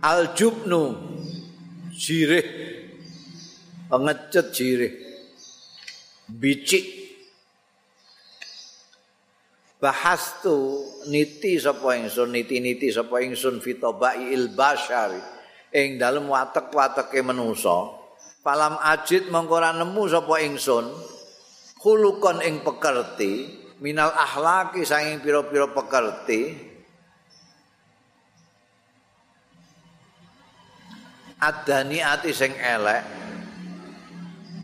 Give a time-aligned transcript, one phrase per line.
[0.00, 0.96] Al-jubnu.
[1.92, 2.46] Jirih
[3.92, 4.96] pengecut jirih
[6.32, 6.84] bicik.
[9.76, 10.80] Bahas tu
[11.12, 15.20] niti sapa ingsun niti-niti sapa ingsun fitobai il basyari
[15.72, 17.88] ing dalem watek-wateke manusa
[18.40, 20.88] falam ajid mengko nemu sapa ingsun.
[21.80, 26.69] Khulukon ing pekerti minal akhlaki saking pira-pira pekerti
[31.40, 33.02] adani ati sing elek.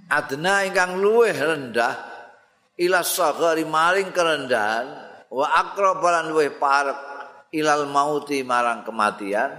[0.06, 1.98] Adna ingkang luweh rendah
[2.78, 4.86] ila sagari maring kerendahan
[5.32, 6.94] wa akrabalan luweh parek
[7.50, 9.50] ilal mauti marang kematian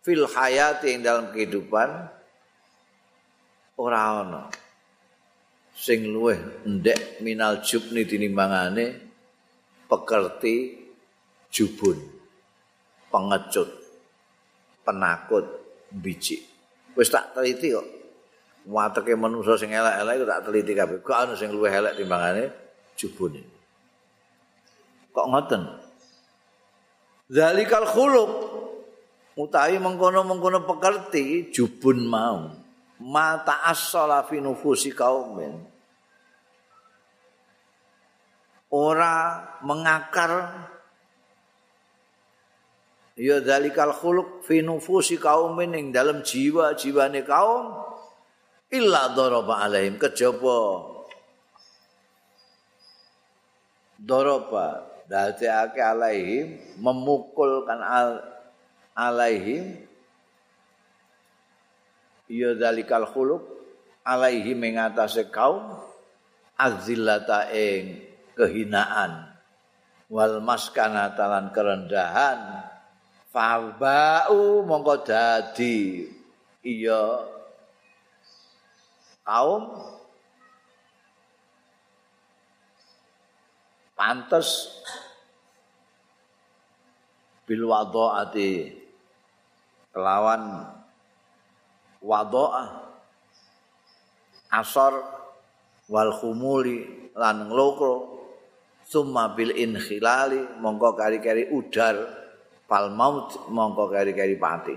[0.00, 2.08] fil hayati ing dalam kehidupan
[3.76, 4.48] ora ana
[5.76, 8.96] sing luweh ndek minal jubni tinimbangane
[9.90, 10.88] pekerti
[11.52, 12.00] jubun
[13.12, 13.68] pengecut
[14.88, 15.44] penakut
[15.92, 16.51] biji
[16.98, 17.86] wis tak teliti kok.
[18.62, 20.98] Wateke manusa sing elek-elek tak teliti kabeh.
[21.02, 22.44] Kok ana sing luwih elek timbangane?
[22.94, 23.52] Jubun
[25.12, 25.62] kok ngoten?
[27.28, 28.32] Zalikal khuluq.
[29.32, 32.52] Utawi mengkono-mengkono pekerti jubun mau.
[33.00, 35.56] Mata as-sala fi nufusi kaumin.
[38.72, 40.32] Ora mengakar
[43.16, 47.76] ya zalikal khuluq fi nufusi kaumin ing dalam jiwa-jiwane kaum
[48.72, 50.00] illa daraba alaihim.
[50.00, 50.88] Kejaba
[54.00, 54.88] daraba.
[55.02, 58.24] Dadekake alaihim memukulkan al
[58.96, 59.76] alaihim.
[62.32, 63.44] Ya zalikal khuluq
[64.08, 65.76] alaihim ing atase kaum
[66.56, 68.02] azillata ing
[68.32, 69.32] kehinaan
[70.12, 72.61] wal maskanata lan kerendahan
[73.32, 76.04] fabau mongko dadi.
[76.62, 77.26] Iya.
[79.24, 79.64] Kaum?
[83.96, 84.68] Pantes.
[87.42, 88.70] Bil wadhaati
[89.90, 90.62] kelawan
[91.98, 92.86] wadhaah
[94.54, 94.94] asar
[95.90, 98.22] wal khumuli lan nglokro.
[98.86, 102.21] Summa bil inkhilali mongko kari-kari udar
[102.72, 104.72] fal maut mongko kari-kari pati.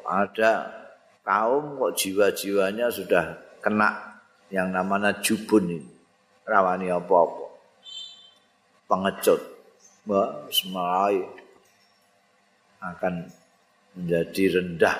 [0.00, 0.72] Ada
[1.20, 4.16] kaum kok jiwa-jiwanya sudah kena
[4.48, 5.90] yang namanya jubun ini.
[6.48, 7.44] Rawani apa-apa.
[8.88, 9.42] Pengecut.
[10.06, 11.26] Mbak, semalai
[12.80, 13.26] akan
[13.98, 14.96] menjadi rendah.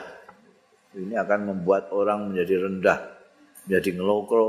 [0.92, 2.98] Ini akan membuat orang menjadi rendah.
[3.64, 4.46] Menjadi ngelokro,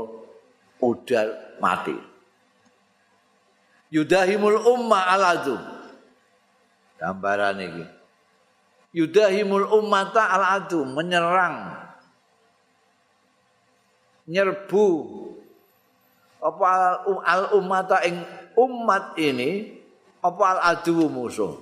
[0.82, 2.17] udar, mati.
[3.88, 5.56] Yudahimul umma aladu
[6.98, 7.98] gambaran iki
[8.92, 11.76] yudahimul ummata aladu menyerang.
[14.28, 14.86] Nyerbu.
[16.38, 18.22] Apa al ummata ing
[18.54, 19.74] umat ini
[20.22, 21.58] apa al adu musuh?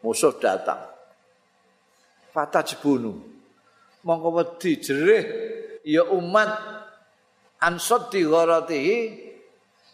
[0.00, 0.80] Musuh datang.
[2.32, 3.20] Fatajbunu
[4.02, 5.24] mongko wedi jerih
[5.84, 6.80] ya umat.
[7.62, 8.96] Ansad di gharatihi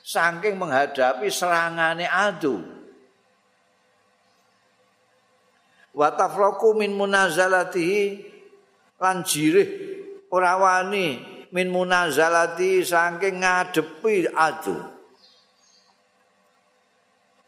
[0.09, 2.65] saking menghadapi serangane adu.
[5.93, 8.25] Wa tafraku min munazalatihi
[8.97, 9.69] lan jirih
[10.33, 11.21] ora wani
[11.53, 14.81] min munazalati saking ngadepi adu.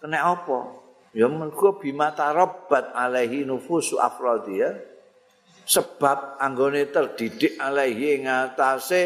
[0.04, 0.76] Kena apa?
[1.16, 4.78] Ya mergo bimata rabbat alaihi nufusu afradiya
[5.66, 9.02] sebab anggone terdidik alaihi ngatasé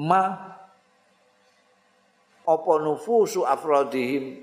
[0.00, 0.22] ma
[2.44, 4.42] apa nufusu afrodihim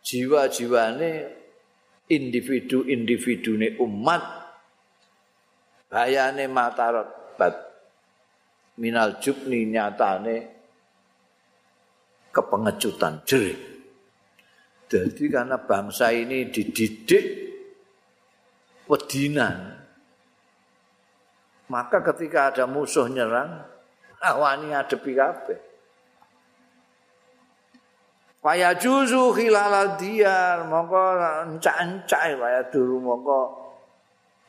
[0.00, 1.10] jiwa-jiwane
[2.06, 4.24] individu-individune umat.
[5.86, 7.54] Bayane matarat bat
[8.76, 10.36] minal jubni nyatane
[12.32, 13.56] kepengecutan jeri
[14.86, 17.24] jadi karena bangsa ini dididik
[18.84, 19.80] wedinan
[21.72, 23.64] maka ketika ada musuh nyerang
[24.22, 25.60] awani adepi kabeh.
[28.46, 31.18] Paya juzu khilal diyar, mongko
[31.50, 33.40] encak-encak paya dulu mongko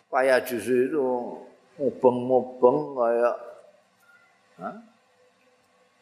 [0.06, 1.08] paya juzu itu
[1.82, 3.32] mubeng-mubeng kaya?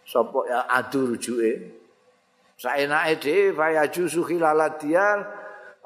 [0.03, 1.71] Sopo ya adu rujuke.
[2.59, 5.23] Saenake dhewe paya juzu khilal diyar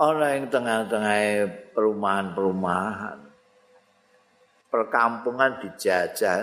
[0.02, 1.46] ana ing tengah-tengah
[1.78, 3.22] perumahan-perumahan.
[4.74, 6.42] Perkampungan dijajah.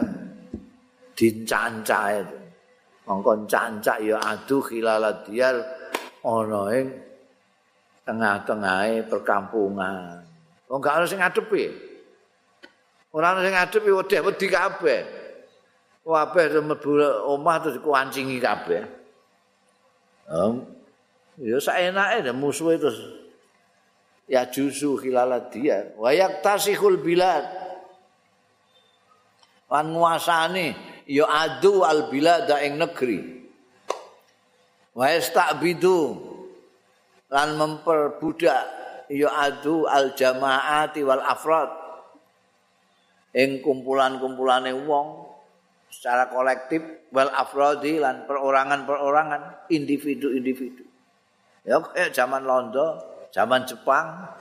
[1.16, 2.38] Dincanca itu
[3.08, 5.64] mongkon cancak ya adu khilaladiyal
[6.26, 6.86] ana ing
[8.06, 10.22] tengah-tengahe perkampungan.
[10.70, 11.64] Wong gak ana sing ngadepi.
[13.16, 15.00] Ora ana sing ngadepi wedhe wedi kabeh
[16.06, 18.82] kabeh mlebu omah terus kuancingi kabeh.
[20.30, 20.62] Um,
[21.38, 22.90] ya saenake musuh itu
[24.30, 27.46] ya jusu khilaladiyal wa yaktasihul bilad.
[29.66, 30.66] Lan nguasani
[31.06, 33.18] ya adu al bilad ing negeri.
[34.96, 35.98] Wa yasta'bidu
[37.30, 38.62] lan memperbudak
[39.08, 41.70] ya adu al jamaati wal afrad
[43.36, 45.28] ing kumpulan-kumpulane wong
[45.92, 46.80] secara kolektif
[47.12, 50.84] wal afradi lan perorangan-perorangan individu-individu.
[51.66, 54.32] Ya kayak zaman Londo zaman Jepang.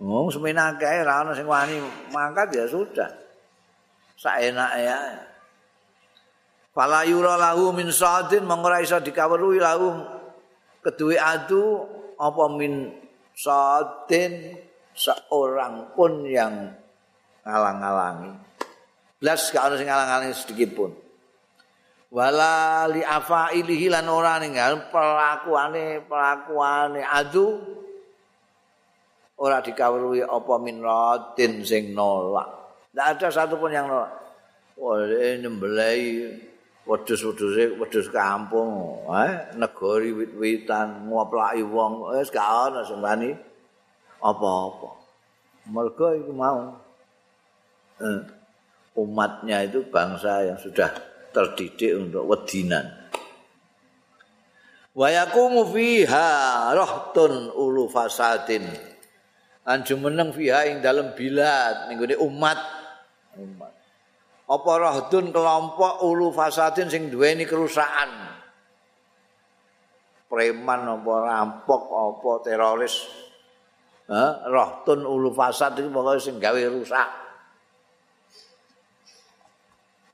[0.00, 1.76] Ngomong semena kae ra ono sing wani
[2.10, 3.10] mangkat ya sudah.
[4.16, 4.98] Saenake ya.
[6.70, 9.90] Fala yura lahu min sadin mongko iso dikawruhi lahu
[10.86, 11.82] keduwe adu
[12.14, 12.94] apa min
[13.34, 14.54] sadin
[14.94, 16.70] seorang pun yang
[17.42, 18.32] ngalang-alangi.
[19.18, 20.90] Blas gak ono sing ngalang-alangi sedikit pun.
[22.10, 27.54] Wala li afailihi lan ora ninggal pelakuane pelakuane adu
[29.38, 32.46] ora dikawruhi apa min radin sing nolak.
[32.90, 34.12] Tidak ada satupun yang nolak.
[34.80, 35.44] Wah, ini
[36.90, 43.30] wedus-wedus wedus kampung, eh, negori wit-witan, ngoplaki wong, eh, gak ana sembani
[44.18, 44.90] apa-apa.
[45.70, 46.74] Mereka itu mau.
[48.02, 48.20] Eh,
[48.98, 50.90] umatnya itu bangsa yang sudah
[51.30, 52.90] terdidik untuk wedinan.
[54.90, 56.28] Wa yakumu fiha
[56.74, 58.66] rahtun ulu fasadin.
[59.62, 62.58] Lan jumeneng fiha ing dalem bilad ning umat
[63.38, 63.79] umat.
[64.50, 68.10] Apa rahdun kelompok ulu fasadin sing duweni kerusakan.
[70.26, 72.94] Preman apa rampok apa teroris.
[74.10, 77.08] Ha, rahdun ulu fasad iki pokoke sing gawe rusak.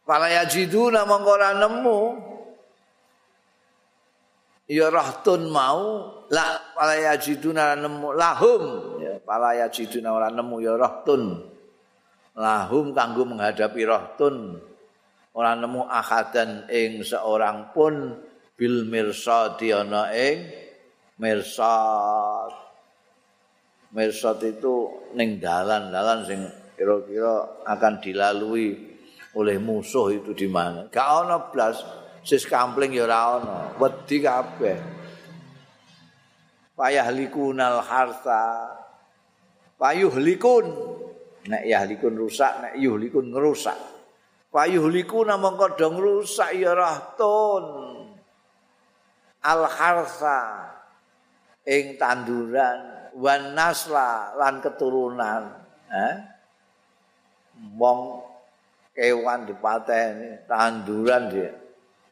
[0.05, 1.99] Para yajiduna mongko ora nemu
[4.69, 8.63] ya rahtun mau la para yajiduna nemu lahum
[9.03, 11.56] ya para yajiduna ora nemu ya rahtun
[12.37, 14.61] lahum kanggo menghadapi rahtun
[15.33, 18.13] ora nemu akadan ing seorang pun
[18.57, 20.45] bil mirsadi ana ing
[21.17, 22.53] mirsad.
[23.97, 26.41] Mirsad itu ning dalan-dalan sing
[26.77, 28.77] kira-kira akan dilalui
[29.37, 30.93] oleh musuh itu di mana.
[30.93, 31.81] Gak ana blas
[32.21, 33.59] sis kampling ya ora ana.
[33.81, 34.77] Wedi kabeh.
[36.77, 38.77] Payah likunal harta
[39.81, 40.69] payuh likun
[41.47, 43.79] nek yahlikun rusak nek yuhlikun ngerusak.
[44.51, 47.65] Payuhliku namung padha ngrusak ya rahtun
[49.45, 50.65] al harsa
[51.67, 55.43] ing tanduran wan nasla lan keturunan.
[55.93, 56.15] Eh?
[57.77, 58.01] Wong
[58.97, 61.45] kewan dipateni tanduran di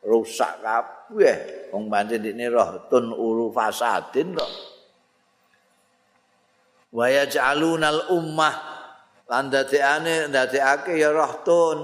[0.04, 1.72] rusak kabeh.
[1.72, 4.52] Wong pancen dene rahtun ulu fasadin kok.
[6.92, 8.74] Wa yaj'alunal ummah
[9.29, 11.79] lan dadekane ndadekake ya rahtun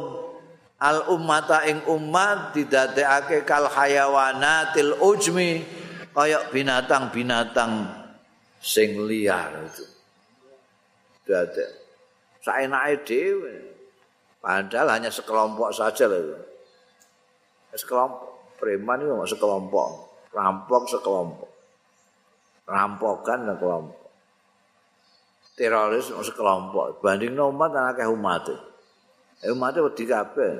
[0.80, 5.64] al ummata ing umat didadekake kal hayawanatil ujmi
[6.12, 7.88] kaya binatang-binatang
[8.60, 9.86] sing liar itu.
[11.24, 11.70] Dadek.
[12.40, 13.54] Saenake dhewe.
[14.40, 16.40] Padahal hanya sekelompok saja lho.
[17.76, 18.56] Sekelompok.
[18.56, 19.88] Preman itu sekelompok.
[20.32, 21.50] Rampok sekelompok.
[22.68, 23.99] Rampokan sekelompok
[25.60, 27.04] teroris sekelompok.
[27.04, 28.48] Banding umat dan akeh umat.
[29.52, 30.54] Umat itu wedi kabeh.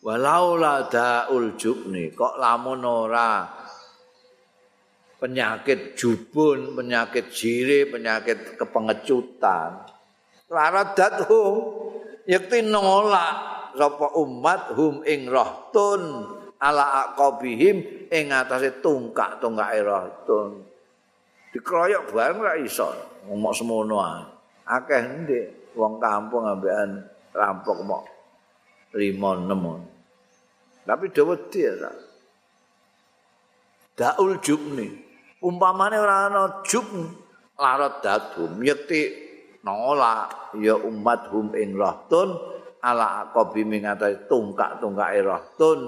[0.00, 3.44] Walau la daul jubni kok lamun ora?
[5.20, 9.84] Penyakit jubun penyakit jiri penyakit kepengecutan.
[10.48, 11.76] Lara dathum
[12.24, 13.32] yakti nolak
[13.76, 16.24] sapa umat hum ing rahtun
[16.56, 20.69] ala aqabihim ing atase tungkak-tungkake rahtun
[21.52, 22.88] dikeroyok bareng ra iso.
[23.28, 23.96] Ngomong semono
[24.66, 28.02] akeh ndek wong kampung ambekan rampok mok
[28.94, 29.86] lima enam
[30.90, 31.96] tapi dawa dia tak
[33.94, 34.88] daul jubni.
[35.40, 36.84] Umpamane ora ana jub
[37.56, 39.12] larat dadum yekti
[39.62, 40.56] nolak.
[40.58, 42.34] Ya umat hum ing rahtun
[42.82, 45.80] ala aqabi mingatai tungkak-tungkake rahtun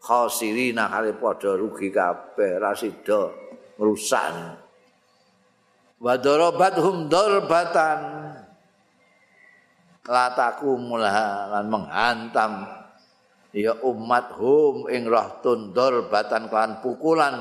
[0.00, 3.30] khasirina kali padha rugi kabeh rasida
[3.76, 4.24] ngrusak
[6.00, 8.00] wa darabathum darbatan
[10.08, 12.52] lataku mulha lan menghantam.
[13.50, 17.34] Ya umat hum ing roh tundur batan kan pukulan.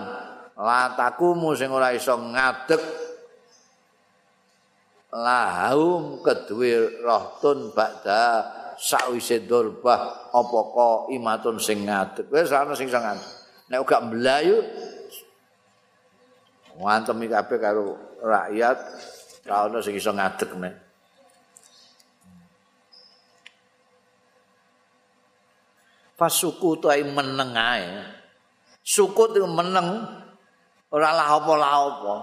[0.57, 2.81] Latakumu sing ora iso ngadeg.
[5.13, 8.45] Lahum kedue roh tun badha
[8.77, 10.61] sakwise durbah apa
[11.13, 12.25] imatun sing ngadeg?
[12.33, 13.29] Wis ana sing ngadeg.
[13.69, 14.65] Nek gak mlayu
[16.79, 18.77] ngantem kabeh karo rakyat
[19.49, 20.75] ora ana sing iso ngadeg nek
[26.19, 27.87] pas suku tu ai meneng ae.
[28.83, 30.03] Suku tu meneng
[30.91, 32.15] ora lah apa-lah apa.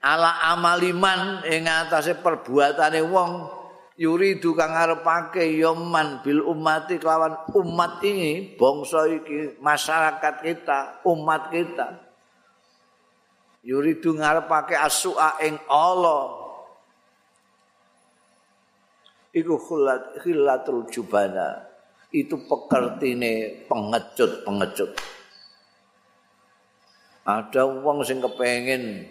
[0.00, 3.30] Ala amaliman ing atase perbuatane wong
[4.00, 11.48] yuri kang ngarepake ya man bil umati kelawan umat ini bangsa iki masyarakat kita umat
[11.48, 12.05] kita
[13.66, 16.46] yuri du ngarepake asua ing Allah
[19.34, 21.66] iku khilat khilatul jubana
[22.14, 24.94] itu pekertine pengecut-pengecut.
[27.26, 29.10] Ada wong sing kepengin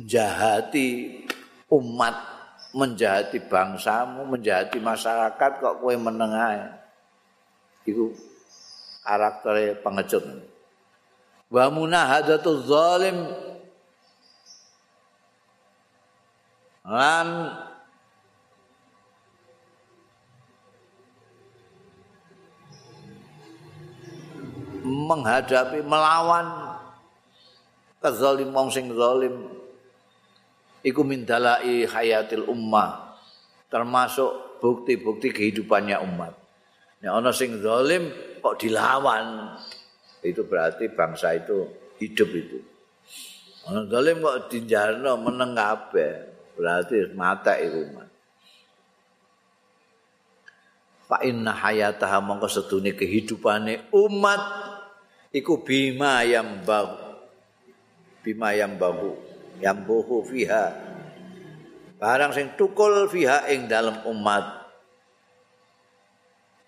[0.00, 1.20] jahati
[1.68, 2.16] umat,
[2.72, 6.64] menjahati bangsamu, menjahati masyarakat kok kowe meneng ae.
[7.84, 8.10] Iku
[9.04, 10.49] karakter pengecut.
[11.50, 13.18] Wa munahadatul zalim.
[16.86, 17.28] Lan
[24.86, 26.78] menghadapi melawan
[27.98, 29.50] kezalim wong sing zalim.
[30.80, 33.18] Iku mindalai hayatil ummah
[33.68, 36.32] termasuk bukti-bukti kehidupannya umat.
[37.04, 38.08] Nek ana sing zalim
[38.40, 39.56] kok dilawan
[40.20, 41.64] itu berarti bangsa itu
[41.96, 42.58] hidup itu.
[43.68, 46.12] Ana zalim kok dijarno meneng kabeh
[46.56, 48.08] berarti mata iku umat
[51.10, 54.42] Fa inna hayataha mongko sedune kehidupane umat
[55.34, 56.94] iku bima yang bahu
[58.22, 59.18] bima yang bahu
[59.58, 60.70] yang buhu fiha.
[61.98, 64.70] Barang sing tukul fiha ing dalam umat.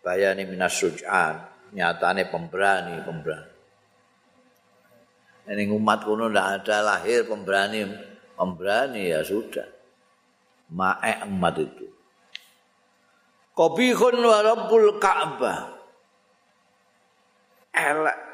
[0.02, 3.52] Bayani minas suj'an nyatane pemberani pemberani.
[5.42, 7.82] Ini umat kuno tidak ada lahir pemberani
[8.38, 9.66] pemberani ya sudah.
[10.72, 11.86] Ma'e umat itu.
[13.52, 15.76] Kobihun wa rabbul ka'bah.
[17.72, 18.32] Elek.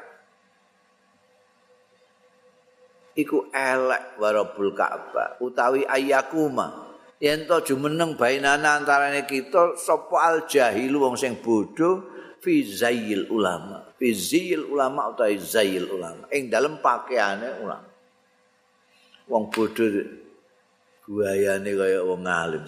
[3.19, 5.35] Iku elek warabul Ka'bah.
[5.43, 12.07] Utawi ayakuma yen to jumeneng bainana antarane kita sapa al jahil wong sing bodho
[12.39, 13.83] fi zail ulama.
[13.99, 16.25] Fi zail ulama utawi zail ulama.
[16.31, 17.89] Ing dalem pakaiane ulama.
[19.29, 19.85] Wong bodho
[21.05, 22.65] guayane kaya wong alim.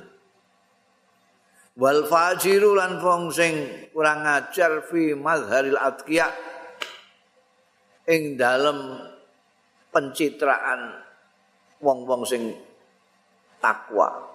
[1.80, 3.54] Wal fajiru lan wong sing
[3.96, 6.28] kurang ajar fi mazharil atqiya.
[8.12, 9.00] Ing dalem
[9.92, 11.01] pencitraan
[11.82, 12.54] wong-wong sing
[13.58, 14.30] takwa.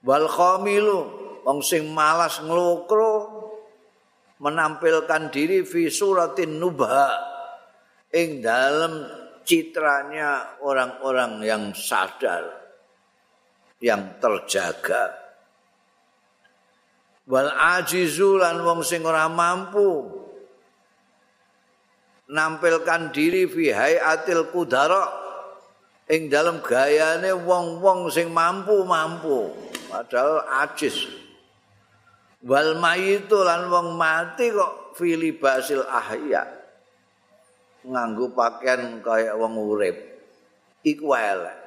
[0.00, 3.14] Wal khamilu wong sing malas nglokro
[4.40, 7.28] menampilkan diri fi suratin nubha.
[8.10, 9.06] Ing dalam
[9.46, 12.42] citranya orang-orang yang sadar
[13.78, 15.14] yang terjaga.
[17.30, 20.20] Wal ajizulan wong sing ora mampu
[22.30, 25.10] nampilkan diri fi hayatil kudara
[26.10, 29.54] ing dalam gayane wong-wong sing mampu-mampu.
[29.90, 31.06] Padahal ajis
[32.44, 36.44] wal mayitu lan wong mati kok fi libasil ahya
[37.84, 39.96] nganggo pakaian kaya wong urip
[40.84, 41.58] iku elek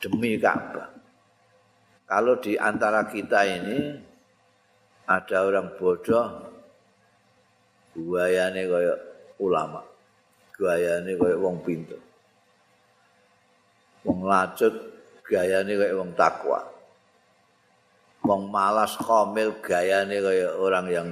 [0.00, 0.90] demi Ka'bah
[2.10, 3.78] kalau di antara kita ini
[5.06, 6.50] ada orang bodoh
[7.94, 8.94] buayane kaya
[9.42, 9.82] ulama.
[10.54, 11.98] Gayane kaya wong pinter.
[14.04, 14.74] Wong lacut
[15.26, 16.60] gayane kaya wong takwa.
[18.20, 21.08] Wong malas komil gayane kaya orang yang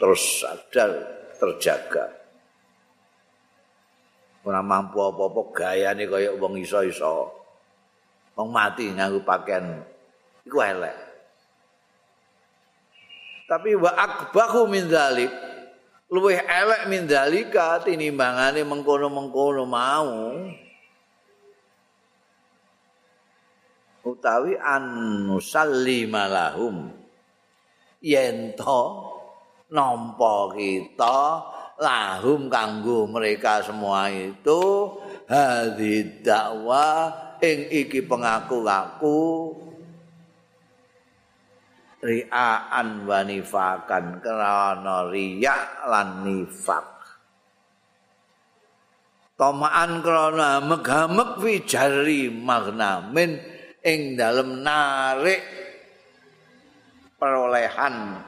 [0.00, 0.90] terus sadar
[1.36, 2.08] terjaga.
[4.46, 7.32] Ora mampu apa-apa gayane kaya wong iso-iso.
[8.36, 9.84] Wong mati nganggo pakaian
[10.44, 10.96] iku elek.
[13.46, 15.30] Tapi wa akbahu min dzalik
[16.10, 20.10] luwih elek mindalika tinimbangane mengkono-mengkono mau
[24.06, 26.94] utawi anusallima lahum
[27.98, 29.02] yen to
[29.66, 31.42] nampa kita
[31.82, 34.94] lahum kanggo mereka semua itu
[35.26, 37.10] hadhi dakwah
[37.42, 39.52] ing iki pengaku-ngaku
[42.06, 46.86] riaan wa nifakan krana riya lan nifak.
[49.36, 53.55] Tamaan krana megamek fi jari magnamin
[53.86, 55.42] ing dalem narik
[57.22, 58.18] perolehan.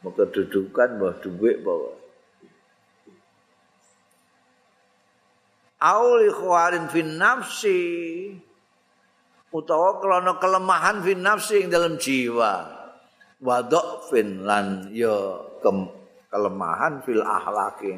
[0.00, 1.98] Mbok kedudukan mbok dhuwit bawa
[5.78, 7.78] auli khawarin fin nafsi
[9.54, 12.74] utawa krana kelemahan fin nafsi ing dalam jiwa.
[13.38, 15.38] Wadok fin lan ya
[16.26, 17.94] kelemahan fil akhlaki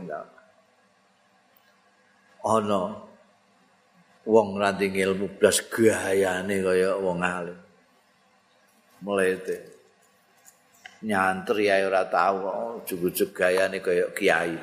[2.44, 3.09] ana
[4.26, 7.58] wong ranti ilmu blas gayane kaya wong alim.
[9.00, 9.56] Mlete.
[11.00, 14.56] Nyantri ae ora tau kok jugu-jugu gayane kaya kiai.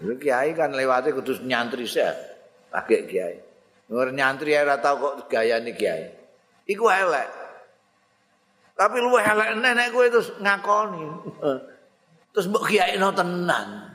[0.00, 2.00] Lha kiai kan lewate kudu nyantri sih
[2.72, 3.36] pakai kiai.
[3.92, 6.08] Nur nyantri ae ora tau kok gayane kiai.
[6.64, 7.28] Iku elek.
[8.72, 11.04] Tapi lu elek nenek kowe terus ngakoni.
[12.32, 13.91] Terus mbok kiyaino tenan.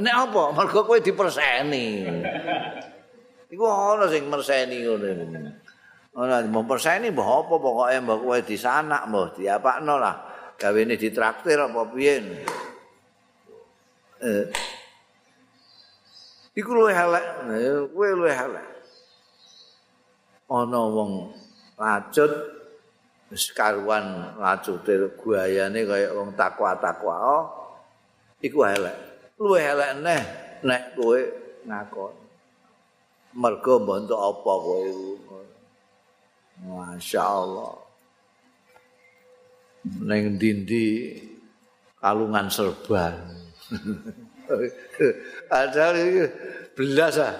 [0.00, 0.42] Nek apa?
[0.56, 2.08] Mergo kowe diperseni.
[3.52, 5.08] Iku ana sing merseni ngono.
[6.16, 10.16] Ora memperseni mbok apa pokoke mbok kowe disanak mbok diapakno lah.
[10.56, 12.14] Gawene ditraktir apa piye.
[14.20, 14.44] Eh.
[16.56, 17.24] Iku luwih elek,
[17.92, 18.66] kowe luwih elek.
[20.50, 21.30] Ana wong
[21.78, 22.32] lacut
[23.30, 27.44] wis karuan lacute guayane kaya wong takwa-takwa oh,
[28.42, 29.09] iku elek
[29.40, 30.22] luwih elek neh
[30.60, 31.16] nek kowe
[31.64, 32.14] ngakon.
[33.32, 34.92] Mergo mbantu apa kowe?
[36.60, 37.72] Masyaallah.
[40.04, 41.16] Ning dindi
[41.96, 43.16] kalungan serban.
[45.48, 45.96] Ada
[46.76, 47.34] belas ah.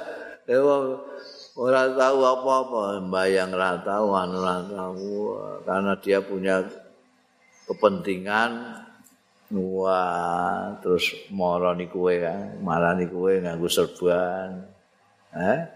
[1.61, 5.09] Ora tahu apa-apa bayang ora tahu anu ora tahu
[5.69, 6.64] karena dia punya
[7.69, 8.80] kepentingan
[9.50, 14.67] wah terus marani kowe kan marani kowe nganggo serban
[15.34, 15.67] eh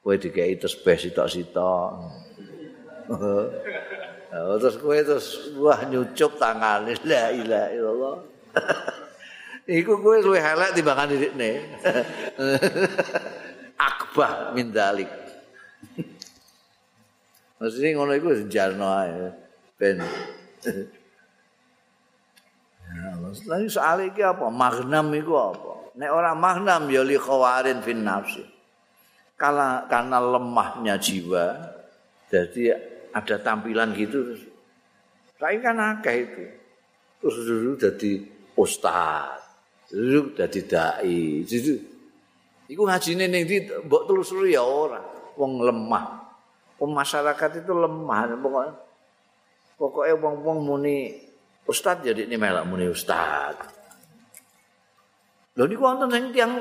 [0.00, 1.90] kowe dikai tesbih sitok-sitok
[4.28, 8.16] Oh, terus kowe terus wah nyucup tangane la ilaha illallah.
[9.80, 11.64] Iku kowe luwih elek timbangan dikne.
[13.80, 15.08] Akbah min dalik.
[17.56, 19.32] Maksudnya ngono iku jarno ae
[19.80, 20.04] ben.
[22.88, 24.48] Allah, lagi soal iki apa?
[24.48, 25.72] Magnam iku apa?
[25.98, 28.44] Nek ora magnam ya li khawarin fin nafsi.
[29.38, 31.58] Kala karena lemahnya jiwa,
[32.32, 32.74] jadi
[33.14, 34.34] ada tampilan gitu.
[35.38, 36.44] Tapi kan akeh itu.
[37.22, 38.10] Terus dulu jadi
[38.58, 39.38] ustaz,
[39.90, 41.46] dulu jadi dai.
[41.46, 41.72] Jadi,
[42.70, 45.02] iku ngajine ning ndi mbok telusuri ya ora.
[45.38, 46.18] Wong lemah.
[46.78, 48.74] Masyarakat itu lemah pokoknya.
[49.78, 51.14] Pokoknya wong-wong muni
[51.68, 53.54] ustaz jadi ini melak muni ustaz.
[55.54, 56.56] Lho niku wonten sing tiyang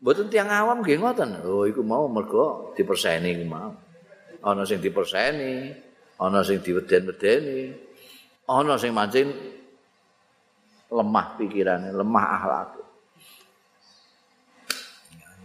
[0.00, 1.44] mboten tiyang awam nggih ngoten.
[1.44, 3.70] Oh iku mau mergo diperseni iku mau.
[4.44, 5.72] Ana sing diperseni,
[6.20, 7.72] ana sing diweden-wedeni,
[8.48, 9.28] ana sing mancing
[10.92, 12.70] lemah pikirannya, lemah akhlak.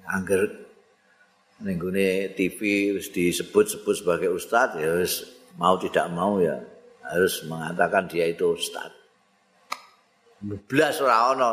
[0.10, 0.42] Angger
[1.64, 1.76] ning
[2.36, 2.60] TV
[2.96, 5.28] wis disebut-sebut sebagai ustaz ya wis
[5.60, 6.56] mau tidak mau ya
[7.10, 8.94] harus mengatakan dia itu ustaz.
[10.40, 11.50] Blas ora ana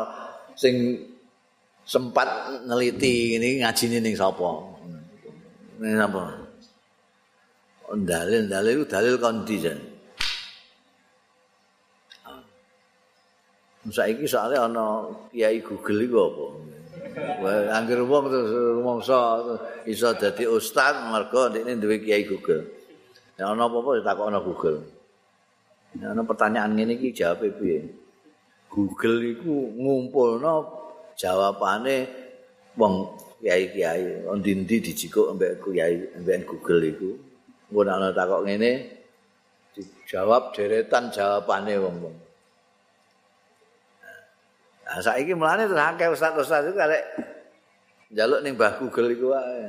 [0.53, 1.01] sing
[1.83, 4.51] sempat neliti ini ngaji ning sapa.
[5.81, 6.23] Ning sapa?
[7.87, 9.79] Dalil dalil dalil kondi jan.
[13.87, 16.45] Saiki soalnya ana kiai Google iku apa?
[17.71, 19.19] Angger wong terus rumangsa
[19.87, 22.67] iso dadi ustaz mergo ndekne duwe kiai Google.
[23.39, 24.96] Ya ana apa-apa ditakokno Google.
[25.95, 27.79] Ya ana pertanyaan ngene iki jawabe piye?
[28.67, 30.55] Google iku ngumpulno
[31.15, 31.95] jawabane
[32.75, 37.09] wong kiai-kiai ndi-ndi dijikuk ambek kiai ambek Google iku.
[37.71, 38.71] Nek ana takok ngene
[39.73, 42.17] dijawab deretan jawabane wong-wong.
[44.87, 47.03] Nah, saiki mulane terus akeh ustaz-ustaz iku arek
[48.07, 49.67] njaluk ning Mbah Google iku wae.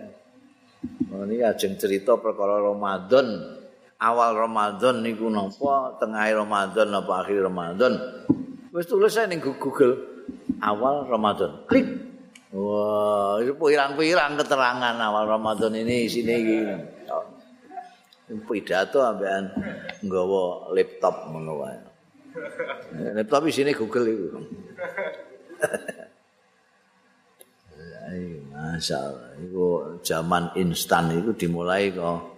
[1.26, 3.58] Niki ajeng cerita perkara Ramadan.
[3.98, 7.98] Awal Ramadan niku napa, tengah Ramadan apa akhir Ramadan.
[8.70, 9.98] Wis tulis ae ning Google
[10.62, 11.66] awal Ramadan.
[11.66, 12.06] Klik.
[12.54, 16.62] Wah, itu pirang-pirang keterangan awal Ramadan ini sini.
[17.11, 17.26] Oh.
[18.46, 19.50] Pidato ambekan
[20.06, 21.80] nggawa laptop ngono wae.
[23.18, 24.28] Laptop isine Google iku.
[28.08, 29.42] Ay, masyaallah.
[29.42, 32.38] Iku zaman instan itu dimulai kok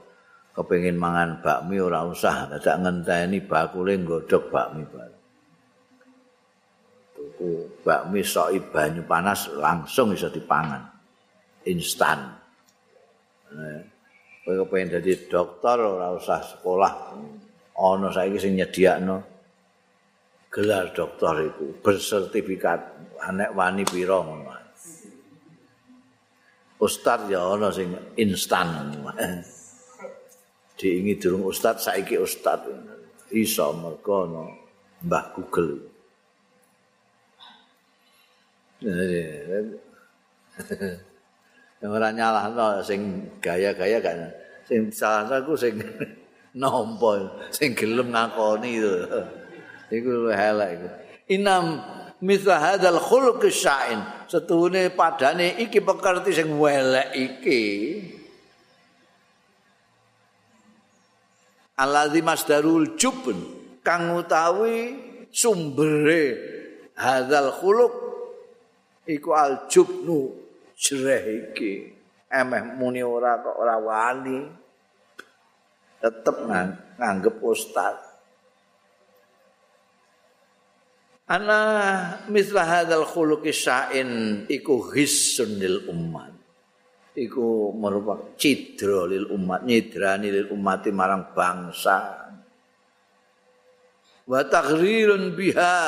[0.51, 5.23] kepengin mangan bakmi ora usah dadak ngenteni bakule nggodhog bakmi bareng.
[7.15, 7.51] Tuku
[7.87, 10.83] bakmi sok banyu panas langsung bisa dipangan.
[11.69, 12.35] Instan.
[14.43, 16.93] Kowe kepengin dadi dokter ora usah sekolah.
[17.81, 19.25] Ana saiki sing nyediakno
[20.51, 22.81] gelar dokter itu bersertifikat
[23.23, 24.53] anek wani pira ngono.
[26.81, 28.97] Ustaz ya ana sing instan.
[30.81, 32.65] Diingi durung ustaz saiki ustaz.
[33.37, 34.49] Iso mergo ana
[35.05, 35.77] Mbah Google.
[38.81, 39.77] Yang
[41.97, 44.33] ora nyalahno sing gaya-gaya kan
[44.65, 45.77] sing salah aku sing
[46.61, 48.97] nampa sing gelem ngakoni itu.
[49.93, 50.89] Iku elek iku.
[51.37, 51.65] Inam
[52.25, 54.01] mithla hadzal khuluq sya'in.
[54.25, 57.63] Setuhune padane iki pekerti sing welek iki.
[61.81, 63.41] Alladzi masdarul jubn
[63.81, 65.01] kang utawi
[65.33, 66.37] sumbere
[66.93, 67.95] hadzal khuluq
[69.09, 70.37] iku al jubnu
[70.77, 71.97] jreh iki.
[72.29, 74.39] Emeh muni ora kok ora wani.
[76.01, 76.37] Tetep
[77.01, 78.11] nganggep ustaz.
[81.31, 81.61] ana
[82.27, 86.30] mislah hadzal khuluqi sya'in iku hissun lil umat
[87.15, 92.31] iku merupakan cidra lil umat nyidrani lil umat marang bangsa.
[94.31, 95.79] Wa taghrirun biha.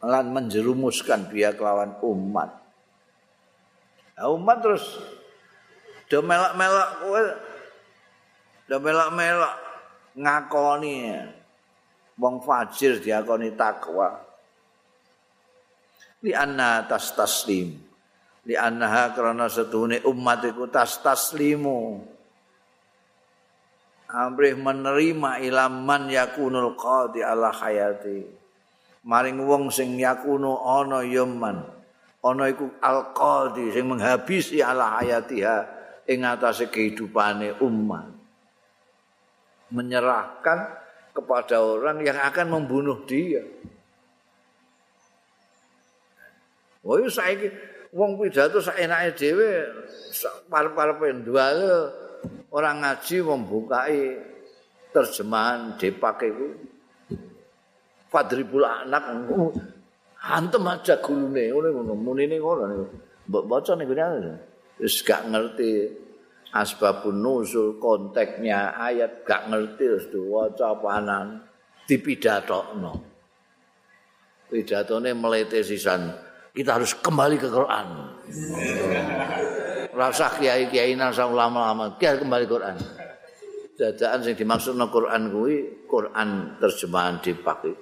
[0.00, 2.56] Lan menjerumuskan biya kelawan umat.
[4.16, 4.96] Nah, umat terus
[6.08, 6.90] do melak-melak
[8.70, 9.56] Lah melak-melak
[10.16, 11.20] ngakoni.
[12.20, 14.29] Wong fajir diakoni takwa.
[16.20, 17.76] Li anna tas taslim.
[18.44, 22.00] Li annaha karena setune umat iku tas taslimu.
[24.10, 28.26] Amrih menerima ilaman yakunul qadi ala hayati.
[29.06, 31.62] Maring wong sing yakunu ana yaman.
[32.20, 35.56] Ana iku al qadi sing menghabisi ala hayatiha
[36.10, 38.20] ing atase kehidupane umat.
[39.70, 40.58] menyerahkan
[41.14, 43.42] kepada orang yang akan membunuh dia.
[46.80, 47.46] Wah, saya ini,
[47.92, 49.50] wong pidato saya enaknya dewe,
[50.48, 51.92] par-par pendual,
[52.48, 54.00] orang ngaji membukai
[54.90, 56.48] terjemahan depak itu.
[58.10, 59.06] Fadribul anak,
[60.18, 62.88] hantem aja gulune, ngono, muni ini ngono,
[63.30, 63.96] baca nih gue
[64.80, 65.92] terus gak ngerti
[66.56, 71.44] asbabun nuzul konteksnya ayat gak ngerti terus diwaca panan
[71.84, 72.92] dipidatokno
[74.48, 76.10] pidatone melete sisan
[76.54, 77.86] kita harus kembali ke Quran
[80.00, 82.76] rasa kiai-kiai nasa ulama-ulama kita kembali ke Quran
[83.78, 87.74] dadaan sing dimaksud no Quran kuwi Quran terjemahan dipakai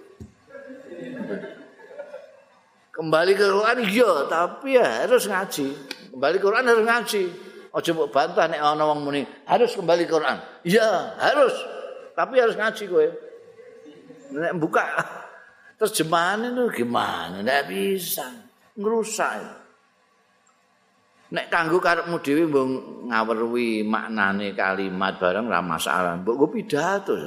[2.94, 5.66] kembali ke Quran iya tapi ya harus ngaji
[6.14, 7.24] kembali ke Quran harus ngaji
[7.68, 10.40] Aja mbok bantah nek ana wong muni harus kembali Quran.
[10.64, 11.52] Iya, harus.
[12.16, 13.06] Tapi harus ngaji kowe.
[14.34, 14.82] Nek buka
[15.80, 17.44] terjemahan itu gimana?
[17.44, 18.47] Nek bisa
[18.78, 19.42] ngrusak.
[21.28, 22.66] Nek kanggo karepmu dhewe mbok
[23.12, 26.16] ngawerwi maknane kalimat bareng ora masalah.
[26.16, 27.18] Mbok pidato.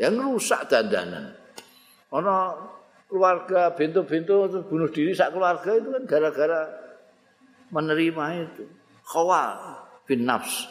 [0.00, 1.36] Ya ngrusak dandanan.
[2.08, 2.54] Ana
[3.10, 6.64] keluarga bintu-bintu bunuh diri sak keluarga itu kan gara-gara
[7.74, 8.64] menerima itu.
[9.06, 10.66] khawal bin nafs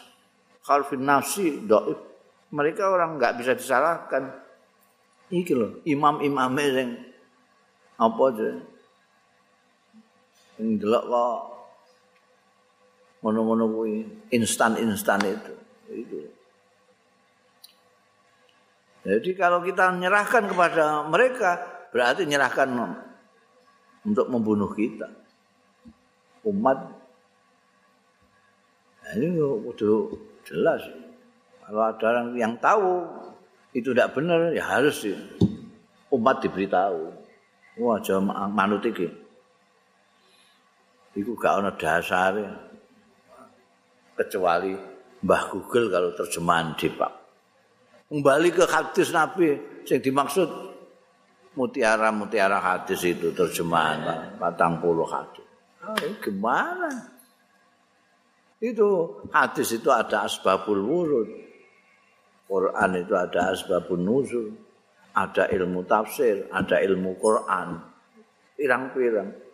[0.67, 1.99] khawal bin nafsi do'if
[2.51, 4.27] mereka orang nggak bisa disalahkan
[5.31, 6.91] iki loh imam imam yang
[7.95, 8.49] apa aja
[10.61, 11.39] yang delok kok
[13.25, 13.95] ngono-ngono kuwi
[14.31, 15.53] instan-instan itu
[15.91, 16.19] itu
[19.05, 21.61] jadi kalau kita menyerahkan kepada mereka
[21.93, 22.69] berarti menyerahkan
[24.05, 25.09] untuk membunuh kita
[26.45, 27.05] umat
[29.13, 30.81] ini udah jelas.
[31.65, 33.05] Kalau ada orang yang tahu
[33.77, 35.05] itu tidak benar, ya harus
[36.09, 37.13] umat diberitahu.
[37.81, 39.09] Wah, jauh manut iki.
[41.15, 42.35] Iku gak ada dasar
[44.19, 44.75] kecuali
[45.23, 47.13] Mbah Google kalau terjemahan Pak.
[48.11, 49.55] Kembali ke hadis Nabi
[49.87, 50.49] yang dimaksud
[51.55, 55.47] mutiara-mutiara hadis itu terjemahan patang puluh hadis.
[55.87, 56.91] Oh, gimana?
[58.59, 61.29] Itu hadis itu ada asbabul wurud.
[62.45, 64.47] Quran itu ada asbabun nuzul.
[65.15, 67.79] Ada ilmu tafsir, ada ilmu Quran.
[68.59, 69.44] Pirang-pirang.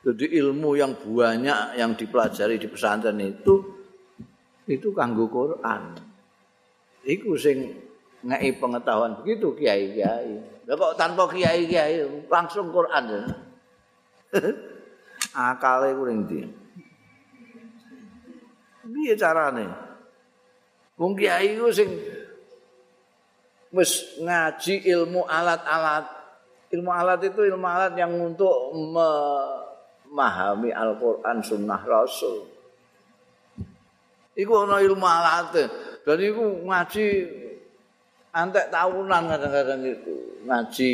[0.00, 3.60] Jadi ilmu yang banyak yang dipelajari di pesantren itu
[4.64, 5.92] itu kanggo Quran.
[7.04, 7.76] Iku sing
[8.24, 10.64] ngei pengetahuan begitu kiai-kiai.
[10.64, 13.04] Lah kok tanpa kiai-kiai langsung Quran.
[13.12, 13.22] Ya?
[15.52, 16.40] Akale ku ning ndi?
[18.88, 19.68] Piye carane?
[20.96, 21.92] Wong kiai ku sing
[23.68, 26.08] wis ngaji ilmu alat-alat.
[26.70, 29.10] Ilmu alat itu ilmu alat yang untuk me
[30.10, 32.50] memahami Al-Qur'an sunnah Rasul.
[34.34, 35.70] Iku ana ilmu alate.
[36.02, 37.06] Dan iku ngaji
[38.34, 40.42] antek tahunan kadang-kadang itu.
[40.42, 40.90] Ngaji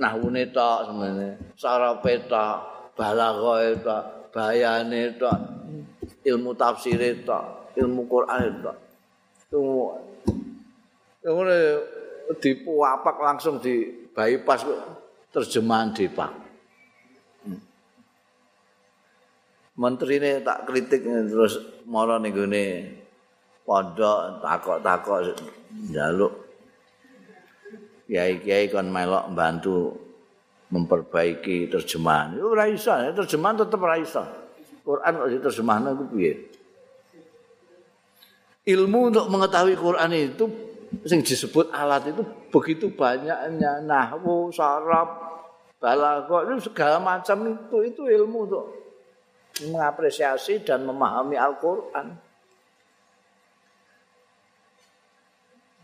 [0.00, 2.56] nahwune tok semene, sarape tok,
[2.96, 5.36] balaghae tok, bayane tok,
[6.24, 8.76] ilmu tafsir tok, ilmu Qur'an tok.
[9.52, 10.00] Semua.
[11.20, 11.82] Kemudian
[12.38, 14.62] dipuapak langsung di bypass
[15.34, 16.45] terjemahan Depak.
[19.76, 22.64] Menteri ini tak kritik terus mara ning gone
[23.62, 25.36] pondok takok-takok
[25.92, 26.32] njaluk
[28.06, 29.92] kiai-kiai kon melok bantu
[30.70, 32.38] memperbaiki terjemahan.
[32.38, 34.22] Yo ora iso, terjemahan tetep ora iso.
[34.86, 36.32] Quran kok diterjemahno iku piye?
[38.66, 40.46] Ilmu untuk mengetahui Quran itu
[41.06, 45.26] sing disebut alat itu begitu banyaknya nahwu, saraf,
[45.82, 48.64] itu segala macam itu itu ilmu untuk
[49.64, 52.06] mengapresiasi dan memahami Al-Quran.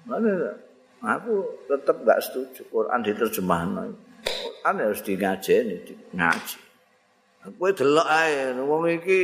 [0.03, 0.59] Mana
[1.01, 3.89] aku tetap gak setuju Quran diterjemahkan.
[4.27, 6.59] Quran harus di ngaji.
[7.43, 9.21] Aku delok ae wong iki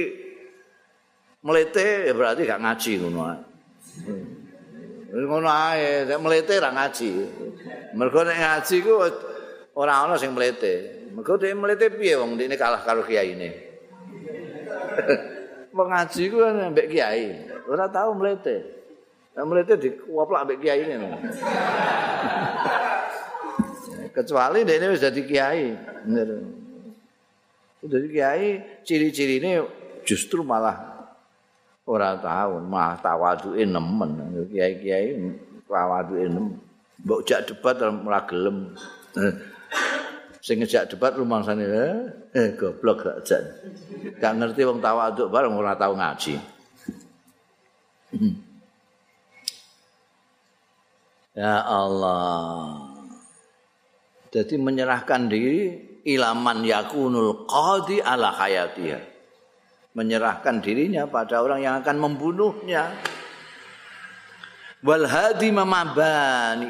[1.45, 3.41] melete ya berarti gak ngaji ngono ae.
[5.09, 7.11] Ngono ae, nek melete ra ngaji.
[7.95, 8.95] Mergo nek ngaji ku
[9.79, 11.07] ora ana sing melete.
[11.15, 13.68] Mergo dhek melete piye wong dene kalah karo kiai ini.
[15.73, 17.27] Mengaji ku kan mbek kiai.
[17.69, 18.65] Ora tau mlete.
[19.37, 21.09] Nek mlete dikuaplak mbek kiai ini.
[24.15, 25.77] Kecuali dia wis dadi kiai.
[26.07, 26.29] Bener.
[27.85, 28.47] Dadi kiai
[28.83, 29.63] ciri-ciri ini
[30.03, 30.99] justru malah
[31.89, 34.11] ora tahu, malah tawaduke nemen.
[34.51, 35.15] Kiai-kiai
[35.69, 36.59] tawaduke nemen.
[36.99, 38.75] Mbok jak debat ora gelem.
[40.39, 43.43] Sing ngejak debat rumangsane eh, eh goblok gak jan.
[44.19, 46.39] Gak ngerti wong tawaduk bareng ora tau ngaji.
[51.43, 52.95] ya Allah.
[54.29, 59.01] Jadi menyerahkan diri ilaman yakunul qadi ala hayatiha.
[59.97, 62.95] Menyerahkan dirinya pada orang yang akan membunuhnya.
[64.85, 65.51] Wal hadi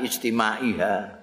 [0.00, 1.17] istimaiha.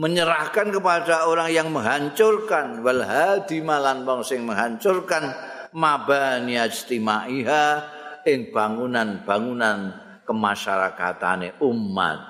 [0.00, 2.80] Menyerahkan kepada orang yang menghancurkan.
[2.80, 5.28] Wal hadi malan wong sing menghancurkan.
[5.76, 7.84] Mabani istimaiha
[8.24, 9.78] ing bangunan-bangunan
[10.24, 12.20] kemasyarakatane umat.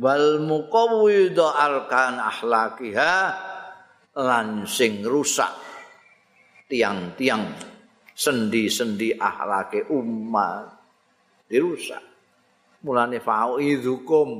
[0.00, 3.14] Wal muqawwid arkan akhlaqiha
[4.18, 5.52] lan sing rusak
[6.66, 7.54] tiang-tiang
[8.16, 10.72] sendi-sendi akhlake umat.
[11.44, 12.02] Dirusak.
[12.82, 14.30] Mulane fa'idzukum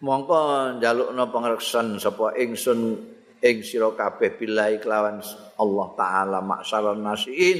[0.00, 0.38] mongko
[0.80, 2.96] njalukna pangreksan sapa ingsun
[3.40, 5.20] ing sira kabeh billahi kelawan
[5.60, 7.58] Allah taala maksaron nasiin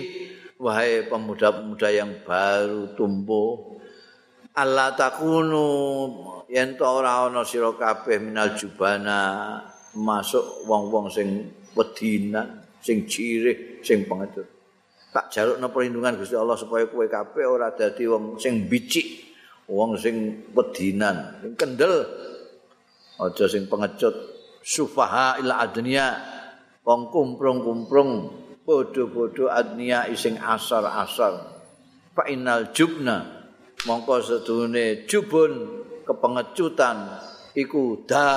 [0.57, 3.81] wahai pemuda-pemuda yang baru tumbuh
[4.57, 5.69] Allah takunu
[6.49, 9.61] yen to ora ana sira kabeh minal jubana
[9.97, 14.49] masuk wong-wong sing wedinan sing cirih sing pengecut
[15.13, 19.29] tak jalukna perlindungan Gusti Allah supaya kowe kabeh ora dadi wong sing bicik
[19.69, 22.05] wong sing wedinan sing kendel
[23.21, 24.13] aja sing pengecut
[24.65, 26.17] sufaha ila adnya
[26.85, 28.13] wong kumprung-kumprung
[28.65, 31.61] bodho-bodho adnya sing asar-asar.
[32.17, 33.49] Fa innal jubna
[33.85, 37.21] mongko sedune jubun kepengecutan
[37.57, 38.29] iku da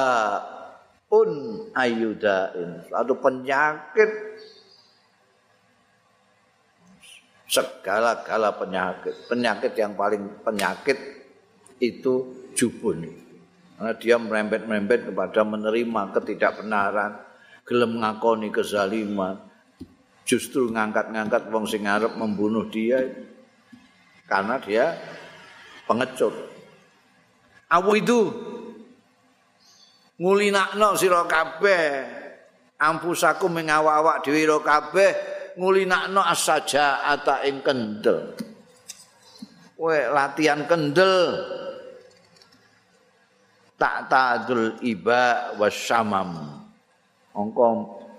[1.14, 1.32] un
[1.76, 4.12] ayudain suatu penyakit.
[7.54, 9.30] Segala-gala penyakit.
[9.30, 10.98] Penyakit yang paling penyakit
[11.78, 13.23] itu jubun
[13.74, 17.12] Karena dia merembet-merembet kepada menerima ketidakbenaran,
[17.66, 19.42] gelem ngakoni kezaliman,
[20.24, 23.02] justru ngangkat-ngangkat wong sing arep membunuh dia.
[24.30, 24.96] Karena dia
[25.90, 26.32] pengecut.
[27.74, 28.22] Awu itu?
[30.22, 31.86] Ngulinakno sira kabeh.
[32.78, 35.12] Ampusaku mengawak-awak dhewe kabeh.
[35.58, 38.38] Ngulinakno asaja ata ing kendel.
[39.76, 41.44] Kowe latihan kendel
[43.84, 46.64] tak ta'dul iba wasyamam.
[47.36, 47.68] Angka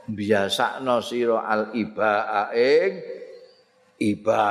[0.04, 3.00] biasakno sira al iba ing
[3.96, 4.44] iba.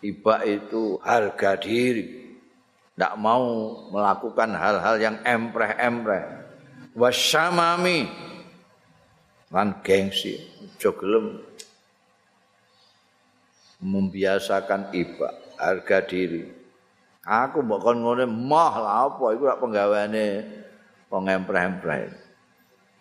[0.00, 2.38] Iba itu harga diri.
[2.94, 3.44] Tidak mau
[3.90, 6.24] melakukan hal-hal yang empreh-empreh.
[6.94, 8.06] Wasyamami.
[9.50, 10.36] Lan gengsi.
[10.78, 11.42] Jogelem
[13.82, 16.55] membiasakan iba harga diri
[17.26, 20.26] aku mbok kon ngene mah lah apa iku lak penggaweane
[21.10, 22.26] wong empreh-empreh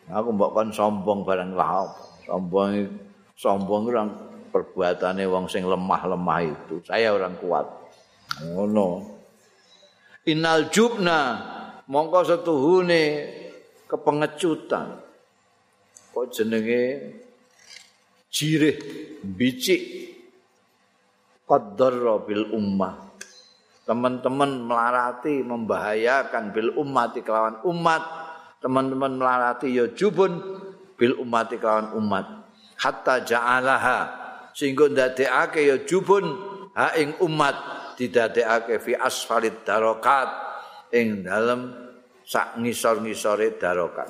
[0.05, 1.89] Aku mbok kon sombong barang lah
[2.25, 2.89] Sombong
[3.37, 4.09] sombong orang
[4.49, 6.81] perbuatannya wong sing lemah-lemah itu.
[6.85, 7.67] Saya orang kuat.
[8.55, 9.19] Oh no.
[10.25, 11.37] Innal jubna
[11.85, 13.03] mongko setuhune
[13.85, 15.05] kepengecutan.
[16.15, 16.81] Kok jenenge
[18.33, 18.77] jirih
[19.21, 19.81] bicik
[21.45, 23.04] qaddara bil ummah.
[23.85, 26.49] Teman-teman melarati membahayakan.
[26.49, 28.01] Bil umat kelawan umat.
[28.57, 30.41] Teman-teman melarati ya jubun.
[30.97, 32.25] Bil umat kawan umat.
[32.81, 34.25] Hatta ja'alaha.
[34.57, 36.25] Sehingga ndadekake ya jubun.
[36.73, 37.55] Ha ing umat.
[37.93, 40.33] Didadekake fi asfalit darokat.
[40.89, 41.69] Ing dalem
[42.25, 44.09] sak ngisor-ngisore darokat.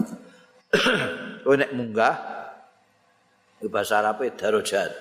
[1.43, 2.15] Kowe nek munggah
[3.67, 4.91] bahasa Arab darajat.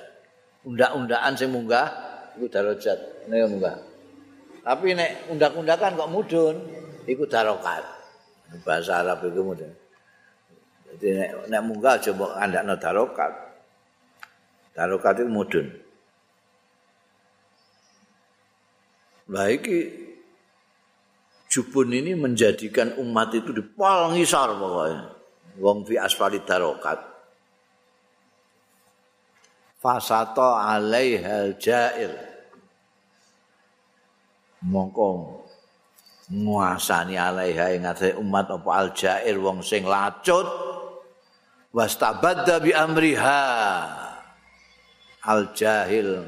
[0.66, 1.86] Undak-undakan sing munggah
[2.34, 3.30] iku darajat.
[3.30, 3.93] Nek munggah
[4.64, 6.56] tapi nek undak-undakan kok mudun
[7.04, 7.94] iku darokat
[8.62, 9.72] bahasa Arab itu mudah.
[10.94, 13.32] Jadi nek, nek munggah coba andakno darokat.
[14.74, 15.66] Darokat itu mudun.
[19.34, 19.90] Lah iki
[21.48, 25.00] jubun ini menjadikan umat itu di pol ngisor pokoknya.
[25.58, 26.98] Wong fi asfali darokat.
[29.82, 32.33] Fasato alaihal jair.
[34.64, 35.44] Mongkong
[36.32, 37.84] nguasani alaiha ing
[38.16, 40.48] umat apa aljair wong sing lacut.
[41.74, 43.42] Wastabadda bi amriha.
[45.24, 46.24] Aljahil.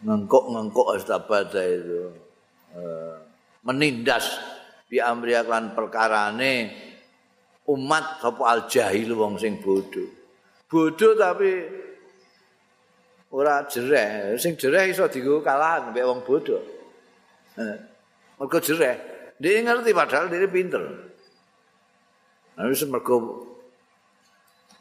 [0.00, 2.08] Ngengkok-ngengkok wastabadda itu
[2.72, 3.16] uh,
[3.64, 4.40] menindas
[4.88, 6.72] bi amriha kan perkarane
[7.70, 10.10] umat apa aljahil wong sing bodoh
[10.66, 11.50] bodoh tapi
[13.30, 14.36] ora jereh.
[14.36, 16.62] Sing jereh iso digo kalahan mbek wong bodoh
[17.58, 17.76] eh,
[18.38, 18.96] mergo jereh.
[19.40, 20.82] Dia ngerti padahal dia pinter.
[22.58, 23.16] Lalu mergo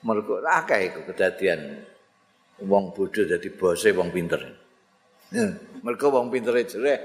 [0.04, 1.86] mergo akeh iku kedadian
[2.66, 4.42] wong bodoh dadi bose wong pinter.
[5.86, 7.00] Mergo wong pintere jereh.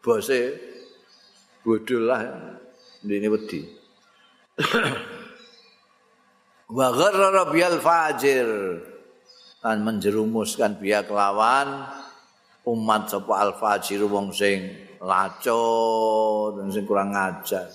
[0.00, 0.38] Bose
[1.60, 2.20] bodoh lah
[3.04, 3.60] ini wedi.
[6.74, 8.48] Wa gharra bil fajir.
[9.64, 11.88] Kan menjerumuskan biya kelawan
[12.68, 14.68] umat sapa al-fajir wong sing
[15.00, 17.72] laco dan sing kurang ngajar.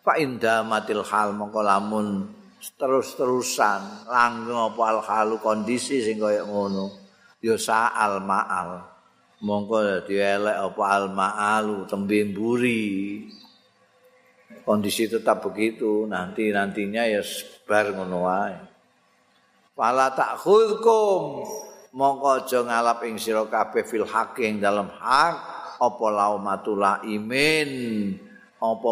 [0.00, 2.32] Fa inda matil hal mongko lamun
[2.80, 6.88] terus-terusan langgeng apa al-halu kondisi sing kaya ngono
[7.44, 8.80] ya sa'al ma'al.
[9.44, 12.88] Mongko dadi elek apa al-ma'alu tembe mburi.
[14.64, 18.71] Kondisi tetap begitu nanti nantinya ya sebar ngono wae
[19.72, 21.48] Fala ta'khudkum
[21.96, 25.34] mongko aja ngalap ing sira kabeh fil haqqi dalam hak
[25.80, 27.70] apa laumatul imin
[28.60, 28.88] apa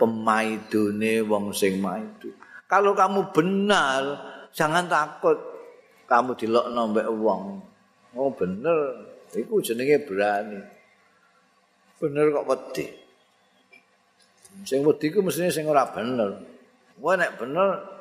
[0.00, 2.32] pemaidune wong sing maidu.
[2.64, 4.02] Kalau kamu benar,
[4.56, 5.36] jangan takut
[6.08, 7.60] kamu dilokno mbek wong.
[8.16, 9.04] Oh bener,
[9.36, 10.58] iku jenenge berani.
[12.00, 12.86] Bener kok wedi.
[14.64, 16.40] Sing wedi ku mestine sing ora bener.
[16.98, 17.99] Wah nek bener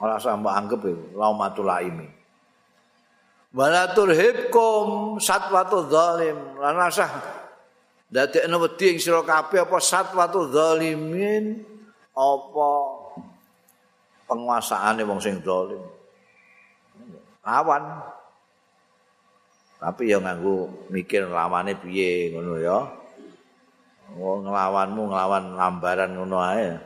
[0.00, 2.20] ora mbok anggap iku laumatul laimi
[3.54, 6.38] wala turhibkum satwatu zalim.
[6.58, 7.10] Lan rasah
[8.10, 11.66] dadekno wedi ing sira kabeh apa satwatu zalimin?
[12.14, 12.68] Apa
[14.30, 15.82] penguasaane wong sing zalim?
[17.42, 17.82] Lawan.
[19.80, 22.78] Tapi ya nganggo mikir lawane piye ngono ya.
[24.10, 26.76] Wong nglawanmu nglawan lambaran ngono ae.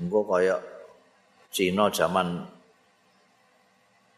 [0.00, 0.56] Engko kaya
[1.52, 2.48] Cina zaman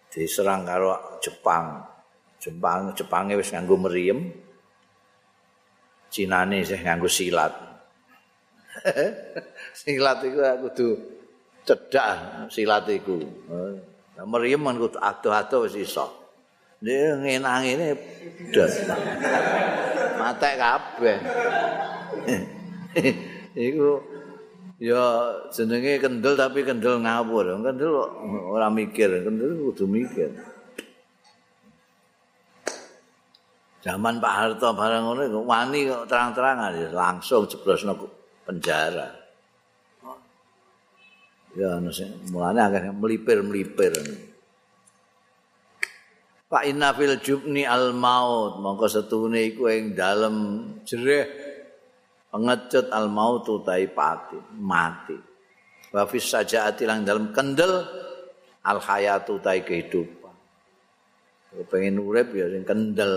[0.07, 1.83] diserang karo Jepang.
[2.39, 4.31] Jepang Jepange wis nganggo meriem.
[6.15, 7.51] Cinane sih nganggo silat.
[9.83, 10.89] silat iku kudu
[11.67, 13.19] cedak silat iku.
[14.15, 16.07] Nah, meriem kan kudu ado-ado wis iso.
[16.79, 17.97] Dia ngenang ini
[18.53, 18.69] udah
[20.21, 21.19] matek kabeh.
[23.55, 24.03] Iku
[24.79, 25.05] ya
[25.55, 27.61] jenenge kendel tapi kendel ngawur.
[27.63, 27.93] Kendel
[28.51, 30.31] ora mikir, kendel kudu mikir.
[33.85, 37.93] Zaman Pak Harto barang ngono wani kok terang-terangan langsung jeblosno
[38.49, 39.13] penjara.
[41.55, 41.79] Ya,
[42.33, 43.93] mulane akhirnya melipir-melipir.
[46.51, 51.54] Pak inna fil jubni al maut, mongko setune iku ing dalem jereh
[52.35, 55.15] pengecut al maut utai pati, mati.
[55.95, 57.87] Wa fis sajaati lang dalem kendel
[58.67, 60.35] al hayat utai kehidupan.
[61.71, 63.15] Pengen urip ya sing kendel.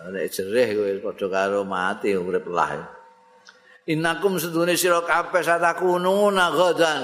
[0.00, 2.76] Nek jereh kowe padha karo mati urip lah.
[3.88, 7.02] Innakum sedune sira kabeh satakununa ghadan.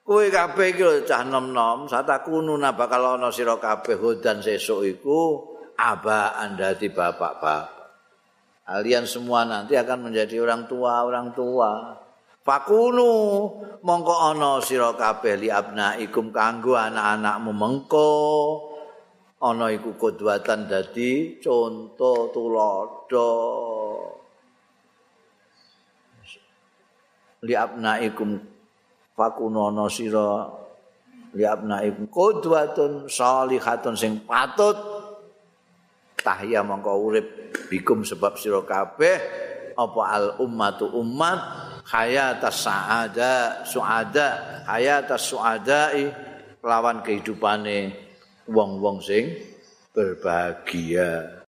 [0.00, 5.20] Kowe kabeh iki cah nom-nom, satakununa bakal ana sira kabeh ghadan sesuk iku
[5.76, 7.73] aba andati bapak-bapak.
[8.64, 12.00] Kalian semua nanti akan menjadi orang tua, orang tua.
[12.44, 13.12] Fakunu
[13.80, 18.10] mongko ana sira kabeh li abnaikum kanggo anak-anakmu mengko
[19.40, 23.32] ana iku kodwatan dadi conto tulodo.
[27.44, 28.40] li abnaikum
[29.12, 30.48] fakunono sira
[31.36, 34.93] li abnaikum qudwatun shalihatun sing patut
[36.24, 37.26] tahya mongko urip
[37.68, 39.16] bikum sebab sira kabeh
[39.76, 41.38] apa al ummatu ummat
[41.84, 46.08] hayatas saada suada hayatas suadai
[46.64, 47.92] lawan kehidupane
[48.48, 49.36] wong-wong sing
[49.92, 51.33] berbahagia